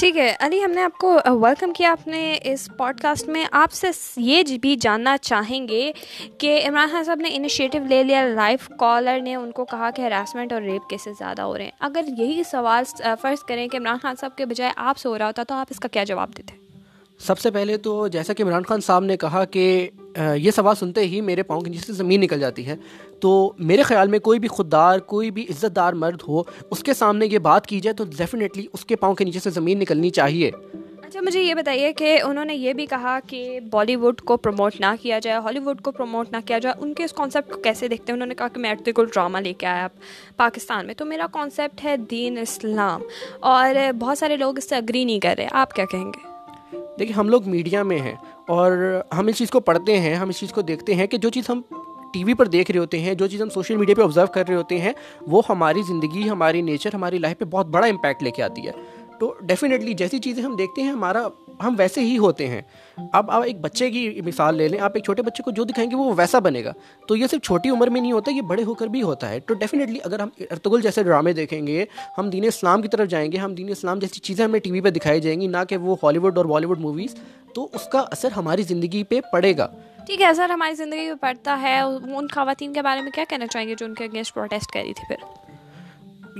ٹھیک 0.00 0.16
ہے، 0.16 0.34
علی، 0.40 0.62
ہم 0.64 0.70
نے 0.70 0.82
آپ 0.82 0.96
کو 0.98 1.18
ویلکم 1.40 1.72
کیا 1.72 1.90
آپ 1.90 2.06
نے 2.08 2.38
اس 2.42 2.68
پوڈ 2.78 3.00
کاسٹ 3.00 3.28
میں۔ 3.28 3.44
آپ 3.52 3.72
سے 3.72 3.86
یہ 4.16 4.42
جی 4.42 4.56
بھی 4.58 4.74
جاننا 4.76 5.16
چاہیں 5.18 5.68
گے 5.68 5.90
کہ 6.38 6.60
عمران 6.68 6.88
خان 6.92 7.04
صاحب 7.04 7.20
نے 7.20 7.28
انیشیٹو 7.32 7.78
لے 7.88 8.02
لیا 8.02 8.24
لائف 8.26 8.68
کالر 8.78 9.20
نے 9.22 9.34
ان 9.34 9.50
کو 9.50 9.64
کہا 9.64 9.90
کہ 9.90 10.02
ہراسمنٹ 10.02 10.52
اور 10.52 10.62
ریپ 10.62 10.88
کیسز 10.90 11.18
زیادہ 11.18 11.42
ہو 11.42 11.56
رہے 11.58 11.64
ہیں۔ 11.64 11.70
اگر 11.80 12.04
یہی 12.18 12.42
سوال 12.50 12.84
فرض 13.22 13.44
کریں 13.44 13.66
کہ 13.68 13.76
عمران 13.76 13.98
خان 14.02 14.16
صاحب 14.20 14.36
کے 14.36 14.46
بجائے 14.46 14.72
آپ 14.76 14.98
سے 14.98 15.08
ہو 15.08 15.18
رہا 15.18 15.26
ہوتا 15.26 15.42
تو 15.42 15.54
آپ 15.54 15.66
اس 15.70 15.80
کا 15.80 15.88
کیا 15.88 16.04
جواب 16.04 16.36
دیتے؟ 16.36 16.69
سب 17.20 17.38
سے 17.38 17.50
پہلے 17.50 17.76
تو 17.76 18.06
جیسا 18.08 18.32
کہ 18.32 18.42
عمران 18.42 18.62
خان 18.62 18.80
صاحب 18.80 19.04
نے 19.04 19.16
کہا 19.16 19.44
کہ 19.44 19.88
یہ 20.16 20.50
سوال 20.50 20.74
سنتے 20.74 21.00
ہی 21.00 21.20
میرے 21.20 21.42
پاؤں 21.42 21.60
کے 21.60 21.70
نیچے 21.70 21.84
سے 21.86 21.92
زمین 21.92 22.20
نکل 22.20 22.40
جاتی 22.40 22.66
ہے، 22.66 22.76
تو 23.20 23.52
میرے 23.58 23.82
خیال 23.82 24.08
میں 24.08 24.18
کوئی 24.18 24.38
بھی 24.38 24.48
خوددار، 24.48 24.98
کوئی 24.98 25.30
بھی 25.30 25.44
عزت 25.50 25.76
دار 25.76 25.92
مرد 25.94 26.22
ہو، 26.28 26.42
اس 26.70 26.82
کے 26.82 26.94
سامنے 26.94 27.26
یہ 27.26 27.38
بات 27.38 27.66
کی 27.66 27.80
جائے 27.80 27.94
تو 27.94 28.04
ڈیفینیٹلی 28.16 28.66
اس 28.72 28.84
کے 28.84 28.96
پاؤں 28.96 29.14
کے 29.14 29.24
نیچے 29.24 29.40
سے 29.40 29.50
زمین 29.50 29.78
نکلنی 29.78 30.10
چاہیے۔ 30.10 30.50
اچھا 31.02 31.20
مجھے 31.20 31.42
یہ 31.42 31.54
بتائیے 31.54 31.92
کہ 31.92 32.18
انہوں 32.24 32.44
نے 32.44 32.54
یہ 32.54 32.72
بھی 32.72 32.86
کہا 32.86 33.18
کہ 33.26 33.60
بالی 33.70 33.96
ووڈ 33.96 34.20
کو 34.20 34.36
پروموٹ 34.36 34.80
نہ 34.80 34.94
کیا 35.02 35.18
جائے، 35.18 35.36
ہالی 35.36 35.58
ووڈ 35.58 35.80
کو 35.82 35.90
پروموٹ 35.90 36.32
نہ 36.32 36.36
کیا 36.46 36.58
جائے، 36.58 36.82
ان 36.82 36.94
کے 36.94 37.04
اس 37.04 37.12
کانسیپٹ 37.12 37.52
کو 37.52 37.60
کیسے 37.60 37.88
دیکھتے 37.88 38.12
ہیں؟ 38.12 38.16
انہوں 38.16 38.28
نے 38.28 38.34
کہا 38.34 38.48
کہ 38.48 38.60
میں 38.60 38.70
ارتقل 38.70 39.06
ڈرامہ 39.14 39.38
لے 39.38 39.52
کے 39.52 39.66
آیا 39.66 39.88
پاکستان 40.36 40.86
میں، 40.86 40.94
تو 40.94 41.04
میرا 41.04 41.26
کانسیپٹ 41.32 41.84
ہے 41.84 41.96
دین 42.10 42.38
اسلام، 42.38 43.02
اور 43.40 43.74
بہت 44.00 44.18
سارے 44.18 44.36
لوگ 44.36 44.58
اس 44.58 44.68
سے 44.68 44.76
اگری 44.76 45.04
نہیں 45.04 45.20
کر 45.20 45.34
رہے، 45.38 45.48
آپ 45.52 45.72
کیا 45.72 45.84
کہیں 45.84 46.04
گے؟ 46.04 46.28
دیکھیے، 46.72 47.14
ہم 47.14 47.28
لوگ 47.28 47.48
میڈیا 47.48 47.82
میں 47.82 47.98
ہیں 47.98 48.14
اور 48.46 49.00
ہم 49.18 49.26
اس 49.26 49.36
چیز 49.36 49.50
کو 49.50 49.60
پڑھتے 49.60 50.00
ہیں، 50.00 50.14
ہم 50.14 50.28
اس 50.28 50.38
چیز 50.38 50.52
کو 50.52 50.60
دیکھتے 50.60 50.94
ہیں 50.94 51.06
کہ 51.06 51.18
جو 51.18 51.30
چیز 51.30 51.50
ہم 51.50 51.60
ٹی 52.12 52.24
وی 52.24 52.34
پر 52.34 52.46
دیکھ 52.46 52.70
رہے 52.70 52.80
ہوتے 52.80 52.98
ہیں، 52.98 53.14
جو 53.14 53.26
چیز 53.26 53.42
ہم 53.42 53.48
سوشل 53.48 53.76
میڈیا 53.76 53.94
پہ 53.94 54.02
آبزرو 54.02 54.26
کر 54.26 54.48
رہے 54.48 54.56
ہوتے 54.56 54.80
ہیں، 54.80 54.92
وہ 55.26 55.42
ہماری 55.48 55.82
زندگی، 55.82 56.30
ہماری 56.30 56.62
نیچر 56.62 56.90
ہماری 56.94 57.18
لائف 57.18 57.38
پہ 57.38 57.44
بہت 57.44 57.66
بڑا 57.66 57.86
امپیکٹ 57.86 58.22
لے 58.22 58.30
کے 58.30 58.42
آتی 58.42 58.66
ہے۔ 58.66 58.72
تو 59.20 59.34
ڈیفینیٹلی 59.40 59.94
جیسی 59.94 60.18
چیزیں 60.18 60.42
ہم 60.42 60.56
دیکھتے 60.56 60.82
ہیں، 60.82 60.90
ہمارا 60.90 61.28
ہم 61.62 61.74
ویسے 61.78 62.00
ہی 62.00 62.18
ہوتے 62.18 62.46
ہیں۔ 62.46 62.62
اب 63.12 63.30
آپ 63.30 63.42
ایک 63.42 63.60
بچے 63.60 63.90
کی 63.90 64.20
مثال 64.24 64.54
لے 64.54 64.68
لیں 64.68 64.80
آپ 64.80 64.90
ایک 64.94 65.04
چھوٹے 65.04 65.22
بچے 65.22 65.42
کو 65.42 65.50
جو 65.50 65.64
دکھائیں 65.64 65.90
گے 65.90 65.96
وہ 65.96 66.12
ویسا 66.16 66.38
بنے 66.38 66.64
گا۔ 66.64 66.72
تو 67.08 67.16
یہ 67.16 67.26
صرف 67.26 67.42
چھوٹی 67.42 67.68
عمر 67.68 67.90
میں 67.90 68.00
نہیں 68.00 68.12
ہوتا 68.12 68.30
یہ 68.30 68.42
بڑے 68.42 68.62
ہو 68.62 68.74
کر 68.74 68.86
بھی 68.86 69.02
ہوتا 69.02 69.28
ہے۔ 69.28 69.40
تو 69.40 69.54
ڈیفینیٹلی 69.54 69.98
اگر 70.04 70.18
ہم 70.18 70.28
ارتگل 70.38 70.80
جیسے 70.80 71.02
ڈرامے 71.02 71.32
دیکھیں 71.32 71.66
گے 71.66 71.84
ہم 72.18 72.30
دین 72.30 72.44
اسلام 72.44 72.82
کی 72.82 72.88
طرف 72.88 73.08
جائیں 73.08 73.32
گے 73.32 73.36
ہم 73.36 73.54
دین 73.54 73.68
اسلام 73.68 73.98
جیسی 73.98 74.20
چیزیں 74.20 74.44
ہمیں 74.44 74.60
ٹی 74.60 74.70
وی 74.70 74.80
پہ 74.80 74.90
دکھائی 74.90 75.20
جائیں 75.20 75.40
گی 75.40 75.46
نہ 75.46 75.64
کہ 75.68 75.76
وہ 75.76 75.96
ہالی 76.02 76.18
ووڈ 76.18 76.36
اور 76.36 76.44
بالی 76.44 76.66
ووڈ 76.66 76.80
موویز 76.80 77.14
تو 77.54 77.68
اس 77.72 77.88
کا 77.92 77.98
اثر 77.98 78.28
ہماری 78.36 78.62
زندگی 78.62 79.04
پہ 79.04 79.20
پڑے 79.32 79.56
گا۔ 79.56 79.68
ٹھیک 80.06 80.20
ہے 80.20 80.26
اثر 80.26 80.50
ہماری 80.50 80.74
زندگی 80.74 81.08
پہ 81.12 81.14
پڑتا 81.20 81.60
ہے۔ 81.62 81.80
ان 81.80 82.26
خواتین 82.28 82.72
کے 82.72 82.82
بارے 82.82 83.00
میں 83.00 83.10
کیا 83.14 83.24
کہنا 83.28 83.46
چاہیں 83.46 83.68
گے 83.68 83.74
جو 83.78 83.86
ان 83.86 83.94
کے 83.94 84.04
اگینسٹ 84.04 84.34
پروٹیسٹ 84.34 84.72
کر 84.72 84.80
رہی 84.80 84.92
تھی 84.92 85.14
پھر؟ 85.14 85.50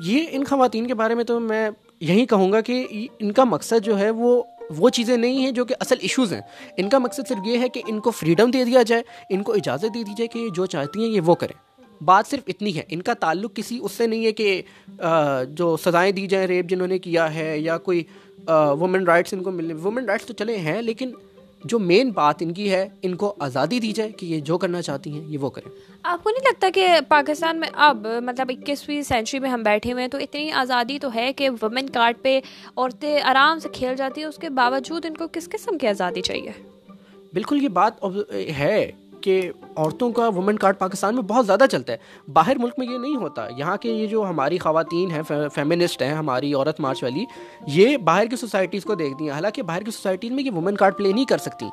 یہ 0.04 0.24
ان 0.30 0.44
خواتین 0.44 0.86
کے 0.86 0.94
بارے 0.94 1.14
میں 1.14 1.24
تو 1.24 1.40
میں 1.40 1.70
یہی 2.00 2.26
کہوں 2.26 2.52
گا 2.52 2.60
کہ 2.60 3.06
ان 3.18 3.32
کا 3.32 3.44
مقصد 3.44 3.84
جو 3.84 3.98
ہے 3.98 4.10
وہ 4.10 4.42
وہ 4.70 4.88
چیزیں 4.90 5.16
نہیں 5.16 5.38
ہیں 5.38 5.50
جو 5.50 5.64
کہ 5.64 5.74
اصل 5.80 5.96
ایشوز 6.00 6.32
ہیں۔ 6.32 6.40
ان 6.76 6.88
کا 6.88 6.98
مقصد 6.98 7.28
صرف 7.28 7.46
یہ 7.46 7.58
ہے 7.58 7.68
کہ 7.68 7.82
ان 7.86 8.00
کو 8.00 8.10
فریڈم 8.10 8.50
دے 8.50 8.64
دیا 8.64 8.82
جائے، 8.82 9.02
ان 9.30 9.42
کو 9.42 9.52
اجازت 9.52 9.94
دے 9.94 10.02
دی 10.04 10.14
جائے 10.16 10.28
کہ 10.28 10.48
جو 10.54 10.66
چاہتی 10.66 11.04
ہیں 11.04 11.10
یہ 11.10 11.20
وہ 11.20 11.34
کریں۔ 11.34 11.58
بات 12.00 12.26
صرف 12.26 12.42
اتنی 12.48 12.76
ہے، 12.76 12.82
ان 12.88 13.02
کا 13.02 13.14
تعلق 13.14 13.54
کسی 13.56 13.78
اس 13.82 13.92
سے 13.92 14.06
نہیں 14.06 14.24
ہے 14.24 14.32
کہ 14.32 14.62
جو 15.48 15.76
سزائیں 15.76 16.10
دی 16.12 16.26
جائیں 16.26 16.46
ریپ 16.46 16.68
جنہوں 16.68 16.86
نے 16.86 16.98
کیا 16.98 17.32
ہے 17.34 17.58
یا 17.58 17.78
کوئی 17.78 18.02
وومن 18.48 19.04
رائٹس 19.04 19.34
ان 19.34 19.42
کو 19.42 19.50
ملنے 19.50 19.74
وومن 19.74 20.04
رائٹس 20.04 20.26
تو 20.26 20.32
چلے 20.34 20.56
ہیں، 20.58 20.80
لیکن 20.82 21.10
جو 21.64 21.78
مین 21.78 22.10
بات 22.10 22.34
ان 22.40 22.52
کی 22.52 22.70
ہے 22.70 22.88
ان 23.02 23.14
کو 23.14 23.34
آزادی 23.38 23.80
دی 23.80 23.92
جائے 23.92 24.10
کہ 24.10 24.26
یہ 24.26 24.40
جو 24.40 24.58
کرنا 24.58 24.82
چاہتی 24.82 25.12
ہیں 25.12 25.24
یہ 25.28 25.38
وہ 25.38 25.50
کریں۔ 25.50 25.70
آپ 26.02 26.24
کو 26.24 26.30
نہیں 26.30 26.44
لگتا 26.44 26.68
کہ 26.74 26.88
پاکستان 27.08 27.60
میں 27.60 27.68
اب 27.72 28.06
مطلب 28.22 28.46
اکیسویں 28.48 29.02
سینچری 29.02 29.40
میں 29.40 29.50
ہم 29.50 29.62
بیٹھے 29.62 29.92
ہوئے 29.92 30.02
ہیں 30.02 30.08
تو 30.08 30.18
اتنی 30.18 30.50
آزادی 30.50 30.98
تو 30.98 31.14
ہے 31.14 31.32
کہ 31.32 31.50
وومن 31.50 31.90
کارڈ 31.90 32.16
پہ 32.22 32.40
عورتیں 32.76 33.20
آرام 33.20 33.58
سے 33.58 33.68
کھیل 33.72 33.96
جاتی 33.96 34.20
ہیں 34.20 34.28
اس 34.28 34.36
کے 34.36 34.48
باوجود 34.48 35.06
ان 35.06 35.16
کو 35.16 35.26
کس 35.32 35.48
قسم 35.48 35.78
کی 35.78 35.86
آزادی 35.86 36.20
چاہیے؟ 36.20 36.52
بالکل 37.32 37.62
یہ 37.62 37.68
بات 37.68 38.04
ہے۔ 38.58 38.90
کہ 39.22 39.50
عورتوں 39.76 40.12
کا 40.12 40.28
وومن 40.28 40.56
کارڈ 40.56 40.78
پاکستان 40.78 41.14
میں 41.14 41.22
بہت 41.22 41.46
زیادہ 41.46 41.64
چلتا 41.70 41.92
ہے۔ 41.92 41.98
باہر 42.32 42.56
ملک 42.58 42.74
میں 42.78 42.86
یہ 42.86 42.98
نہیں 42.98 43.16
ہوتا۔ 43.16 43.48
یہاں 43.56 43.76
کے 43.76 43.92
یہ 43.92 44.06
جو 44.06 44.28
ہماری 44.28 44.58
خواتین 44.58 45.10
ہیں 45.10 45.22
فیمنسٹ 45.54 46.02
ہیں، 46.02 46.14
ہماری 46.14 46.54
عورت 46.54 46.80
مارچ 46.80 47.02
والی، 47.02 47.24
یہ 47.66 47.96
باہر 47.96 48.26
کی 48.26 48.36
سوسائٹیز 48.36 48.84
کو 48.84 48.94
دیکھتی 48.94 49.24
ہیں۔ 49.24 49.30
حالانکہ 49.30 49.62
باہر 49.62 49.82
کی 49.82 49.90
سوسائٹیز 49.90 50.32
میں 50.32 50.44
یہ 50.44 50.50
وومن 50.50 50.76
کارڈ 50.76 50.96
پلے 50.96 51.12
نہیں 51.12 51.24
کر 51.24 51.38
سکتی۔ 51.38 51.66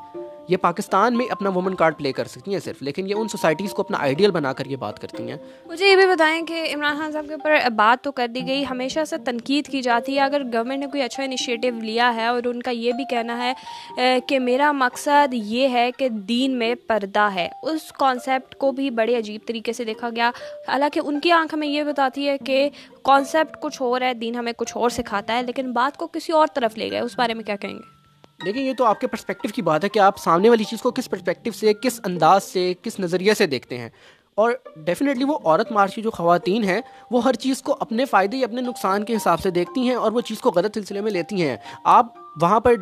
یہ 0.48 0.56
پاکستان 0.56 1.16
میں 1.16 1.26
اپنا 1.30 1.50
وومن 1.50 1.74
کارڈ 1.74 1.96
پلے 1.98 2.12
کر 2.12 2.24
سکتی 2.24 2.52
ہیں 2.52 2.60
صرف، 2.60 2.82
لیکن 2.82 3.08
یہ 3.08 3.14
ان 3.14 3.28
سوسائٹیز 3.28 3.72
کو 3.72 3.82
اپنا 3.82 3.98
آئیڈیل 4.00 4.30
بنا 4.30 4.52
کر 4.52 4.66
یہ 4.66 4.76
بات 4.76 5.00
کرتی 5.00 5.30
ہیں۔ 5.30 5.36
مجھے 5.66 5.86
یہ 5.86 5.96
بھی 5.96 6.06
بتائیں 6.06 6.40
کہ 6.42 6.66
عمران 6.74 6.96
خان 6.98 7.12
صاحب 7.12 7.26
کے 7.26 7.32
اوپر 7.32 7.56
بات 7.76 8.04
تو 8.04 8.12
کر 8.12 8.26
دی 8.26 8.46
گئی، 8.46 8.64
ہمیشہ 8.70 9.04
سے 9.08 9.16
تنقید 9.18 9.66
کی 9.66 9.82
جاتی 9.82 10.16
ہے۔ 10.16 10.20
اگر 10.20 10.42
گورنمنٹ 10.44 10.78
نے 10.78 10.86
کوئی 10.86 11.02
اچھا 11.02 11.22
انیشیٹو 11.22 11.70
لیا 11.80 12.14
ہے 12.14 12.26
اور 12.26 12.44
ان 12.44 12.62
کا 12.62 12.70
یہ 12.70 12.92
بھی 12.92 13.04
کہنا 13.10 13.38
ہے 13.38 14.20
کہ 14.26 14.38
میرا 14.38 14.70
مقصد 14.72 15.34
یہ 15.34 15.68
ہے 15.68 15.90
کہ 15.98 16.08
دین 16.08 16.58
میں 16.58 16.74
پردہ 16.86 17.28
ہے۔ 17.34 17.48
اس 17.62 17.92
کانسیپٹ 17.92 18.54
کو 18.54 18.72
بھی 18.72 18.90
بڑے 18.90 19.16
عجیب 19.16 19.40
طریقے 19.46 19.72
سے 19.72 19.84
دیکھا 19.84 20.10
گیا۔ 20.16 20.30
حالانکہ 20.68 21.00
ان 21.04 21.20
کی 21.20 21.32
آنکھ 21.32 21.54
ہمیں 21.54 21.68
یہ 21.68 21.82
بتاتی 21.82 22.28
ہے 22.28 22.38
کہ 22.38 22.68
کانسیپٹ 23.02 23.56
کچھ 23.62 23.82
اور 23.82 24.00
ہے، 24.00 24.14
دین 24.14 24.34
ہمیں 24.34 24.52
کچھ 24.56 24.76
اور 24.76 24.90
سکھاتا 24.90 25.36
ہے، 25.36 25.42
لیکن 25.42 25.72
بات 25.72 25.96
کو 25.96 26.06
کسی 26.06 26.32
اور 26.32 26.46
طرف 26.54 26.78
لے 26.78 26.90
گئے۔ 26.90 27.00
اس 27.00 27.18
بارے 27.18 27.34
میں 27.34 27.44
کیا 27.44 27.56
کہیں 27.56 27.74
گے؟ 27.74 27.97
دیکھیں، 28.44 28.62
یہ 28.62 28.72
تو 28.72 28.84
آپ 28.84 29.00
کے 29.00 29.06
پرسپیکٹیو 29.06 29.50
کی 29.54 29.62
بات 29.62 29.84
ہے 29.84 29.88
کہ 29.88 29.98
آپ 29.98 30.18
سامنے 30.18 30.48
والی 30.48 30.64
چیز 30.64 30.82
کو 30.82 30.90
کس 30.90 31.10
پرسپیکٹیو 31.10 31.52
سے، 31.52 31.72
کس 31.74 32.00
انداز 32.04 32.44
سے، 32.44 32.74
کس 32.82 33.00
نظریے 33.00 33.34
سے 33.34 33.46
دیکھتے 33.46 33.78
ہیں۔ 33.78 33.88
اور 34.34 34.52
ڈیفینیٹلی 34.76 35.24
وہ 35.24 35.38
عورت 35.44 35.72
مارشی 35.72 36.02
جو 36.02 36.10
خواتین 36.10 36.64
ہیں، 36.64 36.80
وہ 37.10 37.24
ہر 37.24 37.32
چیز 37.32 37.62
کو 37.62 37.76
اپنے 37.80 38.04
فائدے 38.04 38.36
یا 38.36 38.44
اپنے 38.44 38.60
نقصان 38.60 39.04
کے 39.04 39.16
حساب 39.16 39.40
سے 39.40 39.50
دیکھتی 39.50 39.80
ہیں 39.80 39.94
اور 39.94 40.12
وہ 40.12 40.20
چیز 40.20 40.38
کو 40.38 40.50
غلط 40.50 40.74
سلسلے 40.74 41.00
میں 41.00 41.12
لیتی 41.12 41.42
ہیں۔ 41.42 41.56
آپ 41.84 42.06
وہاں 42.42 42.60
پر 42.60 42.74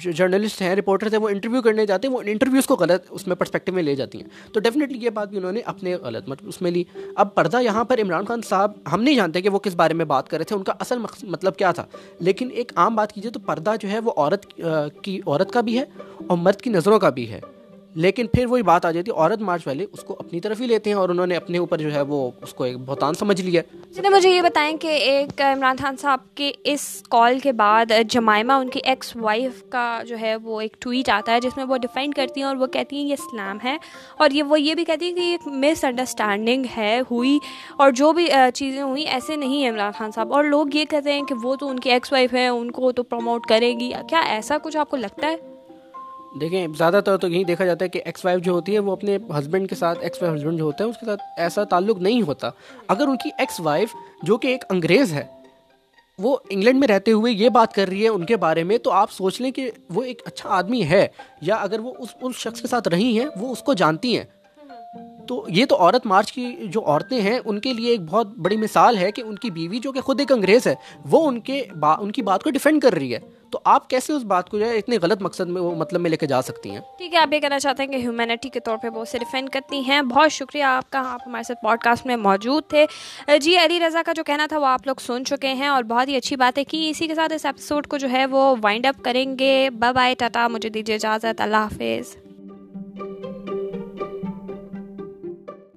جرنلسٹ 0.00 0.62
ہیں 0.62 0.74
رپورٹرز 0.76 1.14
ہیں، 1.14 1.20
وہ 1.20 1.28
انٹرویو 1.28 1.62
کرنے 1.62 1.86
جاتے 1.86 2.08
ہیں، 2.08 2.14
وہ 2.14 2.22
انٹرویوز 2.24 2.66
کو 2.66 2.74
غلط 2.74 3.06
اس 3.10 3.26
میں 3.26 3.36
پرسپیکٹو 3.36 3.72
میں 3.72 3.82
لے 3.82 3.94
جاتی 3.94 4.20
ہیں۔ 4.20 4.28
تو 4.52 4.60
ڈیفینیٹلی 4.60 4.98
یہ 5.02 5.10
بات 5.10 5.28
بھی 5.28 5.38
انہوں 5.38 5.52
نے 5.52 5.60
اپنے 5.60 5.94
غلط 5.94 6.28
مطلب 6.28 6.48
اس 6.48 6.62
میں 6.62 6.70
لی۔ 6.70 6.84
اب 7.16 7.34
پردہ 7.34 7.62
یہاں 7.62 7.84
پر 7.84 8.00
عمران 8.02 8.24
خان 8.24 8.40
صاحب، 8.42 8.72
ہم 8.92 9.02
نہیں 9.02 9.14
جانتے 9.14 9.40
کہ 9.40 9.48
وہ 9.48 9.58
کس 9.58 9.74
بارے 9.74 9.94
میں 9.94 10.04
بات 10.04 10.28
کر 10.28 10.36
رہے 10.36 10.44
تھے، 10.44 10.56
ان 10.56 10.62
کا 10.62 10.72
اصل 10.80 10.98
مطلب 11.22 11.56
کیا 11.56 11.72
تھا۔ 11.72 11.84
لیکن 12.20 12.48
ایک 12.52 12.72
عام 12.76 12.94
بات 12.94 13.12
کیجیے 13.12 13.30
تو 13.30 13.40
پردہ 13.40 13.74
جو 13.80 13.88
ہے، 13.88 13.98
وہ 13.98 14.12
عورت 14.16 14.60
کی 15.02 15.20
عورت 15.26 15.52
کا 15.52 15.60
بھی 15.60 15.78
ہے 15.78 15.84
اور 16.26 16.36
مرد 16.36 16.56
کی 16.56 16.70
نظروں 16.70 16.98
کا 16.98 17.10
بھی 17.10 17.30
ہے۔ 17.30 17.40
لیکن 17.94 18.26
پھر 18.26 18.46
وہی 18.46 18.62
بات 18.62 18.84
آ 18.84 18.90
جاتی 18.90 19.10
ہے، 19.10 19.16
عورت 19.16 19.40
مارچ 19.40 19.66
والے 19.66 19.86
اس 19.92 20.02
کو 20.04 20.16
اپنی 20.18 20.40
طرف 20.40 20.60
ہی 20.60 20.66
لیتے 20.66 20.90
ہیں 20.90 20.96
اور 20.96 21.08
انہوں 21.08 21.26
نے 21.26 21.36
اپنے 21.36 21.58
اوپر 21.58 21.78
جو 21.78 21.92
ہے 21.92 22.00
وہ 22.00 22.30
اس 22.42 22.52
کو 22.54 22.64
ایک 22.64 22.76
بہتان 22.78 23.14
سمجھ 23.14 23.40
لیا۔ 23.40 23.62
چلے 23.96 24.08
مجھے 24.08 24.30
یہ 24.30 24.42
بتائیں 24.42 24.76
کہ 24.76 24.86
ایک 24.86 25.40
عمران 25.40 25.76
خان 25.76 25.96
صاحب 25.96 26.34
کے 26.34 26.50
اس 26.64 27.02
کال 27.10 27.38
کے 27.38 27.52
بعد 27.52 27.92
جمائمہ 28.10 28.52
ان 28.52 28.68
کی 28.68 28.80
ایکس 28.84 29.14
وائف 29.16 29.62
کا 29.70 30.02
جو 30.08 30.18
ہے 30.20 30.34
وہ 30.36 30.60
ایک 30.60 30.76
ٹویٹ 30.80 31.08
آتا 31.10 31.32
ہے 31.32 31.40
جس 31.40 31.56
میں 31.56 31.64
وہ 31.64 31.76
ڈیفائن 31.76 32.12
کرتی 32.12 32.40
ہیں 32.40 32.48
اور 32.48 32.56
وہ 32.56 32.66
کہتی 32.66 32.96
ہیں 32.96 33.04
یہ 33.04 33.16
اسلام 33.18 33.58
ہے 33.64 33.76
اور 34.18 34.30
یہ 34.30 34.42
وہ 34.42 34.60
یہ 34.60 34.74
بھی 34.74 34.84
کہتی 34.84 35.06
ہیں 35.06 35.14
کہ 35.14 35.20
ایک 35.20 35.46
مس 35.46 35.84
انڈرسٹینڈنگ 35.84 36.64
ہے، 36.76 37.00
ہوئی 37.10 37.38
اور 37.76 37.90
جو 37.90 38.12
بھی 38.12 38.28
چیزیں 38.54 38.82
ہوئیں 38.82 39.06
ایسے 39.06 39.36
نہیں 39.36 39.62
ہیں 39.62 39.70
عمران 39.70 39.92
خان 39.98 40.10
صاحب 40.14 40.32
اور 40.34 40.44
لوگ 40.44 40.74
یہ 40.74 40.84
کہتے 40.84 41.12
ہیں 41.12 41.22
کہ 41.22 41.34
وہ 41.42 41.56
تو 41.56 41.68
ان 41.68 41.80
کی 41.80 41.90
ایکس 41.90 42.12
وائف 42.12 42.34
ہے 42.34 42.48
ان 42.48 42.70
کو 42.70 42.92
تو 42.92 43.02
پروموٹ 43.02 43.46
کرے 43.46 43.72
گی۔ 43.80 43.92
کیا 44.08 44.20
ایسا 44.20 44.58
کچھ 44.62 44.76
آپ 44.76 44.90
کو 44.90 44.96
لگتا 44.96 45.26
ہے؟ 45.26 45.36
دیکھیں، 46.40 46.66
زیادہ 46.78 47.00
تر 47.04 47.16
تو 47.16 47.28
یہی 47.28 47.44
دیکھا 47.44 47.64
جاتا 47.64 47.84
ہے 47.84 47.90
کہ 47.90 48.00
ایکس 48.04 48.24
وائف 48.24 48.40
جو 48.40 48.52
ہوتی 48.52 48.74
ہے، 48.74 48.78
وہ 48.78 48.92
اپنے 48.92 49.18
ہسبینڈ 49.38 49.68
کے 49.68 49.74
ساتھ 49.74 49.98
ایکس 50.02 50.22
وائف 50.22 50.34
ہسبینڈ 50.34 50.58
جو 50.58 50.64
ہوتا 50.64 50.84
ہے 50.84 50.88
اس 50.88 50.96
کے 51.00 51.06
ساتھ 51.06 51.22
ایسا 51.36 51.64
تعلق 51.64 51.98
نہیں 51.98 52.22
ہوتا۔ 52.22 52.50
اگر 52.88 53.08
ان 53.08 53.16
کی 53.16 53.30
ایکس 53.38 53.60
وائف 53.60 53.94
جو 54.22 54.36
کہ 54.36 54.48
ایک 54.48 54.64
انگریز 54.70 55.12
ہے، 55.12 55.24
وہ 56.18 56.36
انگلینڈ 56.50 56.78
میں 56.78 56.88
رہتے 56.88 57.12
ہوئے 57.12 57.32
یہ 57.32 57.48
بات 57.48 57.72
کر 57.72 57.88
رہی 57.88 58.04
ہے 58.04 58.08
ان 58.08 58.26
کے 58.26 58.36
بارے 58.36 58.64
میں، 58.64 58.78
تو 58.78 58.90
آپ 58.90 59.12
سوچ 59.12 59.40
لیں 59.40 59.50
کہ 59.50 59.70
وہ 59.90 60.02
ایک 60.02 60.22
اچھا 60.26 60.48
آدمی 60.50 60.82
ہے، 60.82 61.06
یا 61.40 61.56
اگر 61.56 61.80
وہ 61.80 61.92
اس 61.98 62.08
اس 62.20 62.36
شخص 62.36 62.60
کے 62.60 62.68
ساتھ 62.68 62.88
رہی 62.88 63.18
ہیں، 63.18 63.26
وہ 63.36 63.52
اس 63.52 63.62
کو 63.62 63.74
جانتی 63.74 64.16
ہیں۔ 64.16 64.24
تو 65.28 65.44
یہ 65.48 65.66
تو 65.66 65.76
عورت 65.76 66.06
مارچ 66.06 66.32
کی 66.32 66.56
جو 66.64 66.82
عورتیں 66.86 67.20
ہیں، 67.20 67.38
ان 67.44 67.58
کے 67.60 67.72
لیے 67.72 67.90
ایک 67.90 68.00
بہت 68.00 68.36
بڑی 68.36 68.56
مثال 68.56 68.98
ہے 68.98 69.12
کہ 69.12 69.22
ان 69.22 69.34
کی 69.34 69.50
بیوی 69.50 69.78
جو 69.78 69.92
کہ 69.92 70.00
خود 70.00 70.20
ایک 70.20 70.32
انگریز 70.32 70.66
ہے، 70.66 70.74
وہ 71.10 71.26
ان 71.28 71.40
کے 71.40 71.62
با، 71.80 71.92
ان 71.92 72.12
کی 72.12 72.22
بات 72.22 72.42
کو 72.42 72.50
ڈیفینڈ 72.50 72.82
کر 72.82 72.92
رہی 72.92 73.14
ہے۔ 73.14 73.18
تو 73.50 73.58
آپ 73.64 73.88
کیسے 73.90 74.12
اس 74.12 74.22
بات 74.22 74.48
کو 74.50 74.58
جو 74.58 74.66
ہے 74.66 74.78
اتنے 74.78 74.96
غلط 75.02 75.22
مقصد 75.22 75.48
میں 75.48 75.62
وہ 75.62 75.74
مطلب 75.74 76.00
میں 76.00 76.10
لے 76.10 76.16
کے 76.16 76.26
جا 76.26 76.42
سکتی 76.42 76.70
ہیں؟ 76.70 76.80
ٹھیک 76.98 77.14
ہے، 77.14 77.18
آپ 77.18 77.32
یہ 77.32 77.38
کہنا 77.38 77.58
چاہتے 77.58 77.82
ہیں 77.82 77.90
کہ 77.90 77.96
ہیومینٹی 77.96 78.48
کے 78.48 78.60
طور 78.60 78.76
پہ 78.82 78.88
وہ 78.88 79.02
اسے 79.02 79.18
ڈیفینڈ 79.18 79.50
کرتی 79.50 79.80
ہیں۔ 79.80 80.02
بہت 80.02 80.32
شکریہ 80.32 80.64
آپ 80.64 80.90
کا، 80.90 81.02
آپ 81.06 81.20
ہمارے 81.26 81.42
ساتھ 81.42 81.62
پوڈ 81.62 81.78
کاسٹ 81.78 82.06
میں 82.06 82.16
موجود 82.16 82.64
تھے۔ 82.68 82.86
جی 83.40 83.56
علی 83.56 83.80
رضا 83.80 84.02
کا 84.06 84.12
جو 84.12 84.24
کہنا 84.24 84.46
تھا، 84.46 84.58
وہ 84.58 84.66
آپ 84.66 84.86
لوگ 84.86 85.00
سن 85.00 85.24
چکے 85.24 85.52
ہیں 85.52 85.68
اور 85.68 85.82
بہت 85.82 86.08
ہی 86.08 86.16
اچھی 86.16 86.36
باتیں 86.36 86.64
کی 86.68 86.88
اسی 86.90 87.06
کے 87.06 87.14
ساتھ 87.14 87.32
اس 87.32 87.46
ایپیسوڈ 87.46 87.86
کو 87.86 87.96
جو 87.96 88.10
ہے 88.10 88.26
وہ 88.26 88.54
وائنڈ 88.62 88.86
اپ 88.86 89.04
کریں 89.04 89.38
گے۔ 89.38 89.68
بائے 89.70 89.92
بائے 89.92 90.14
ٹاٹا، 90.14 90.48
مجھے 90.48 90.68
دیجیے 90.68 90.94
اجازت، 90.94 91.40
اللہ 91.40 91.56
حافظ۔ 91.56 92.27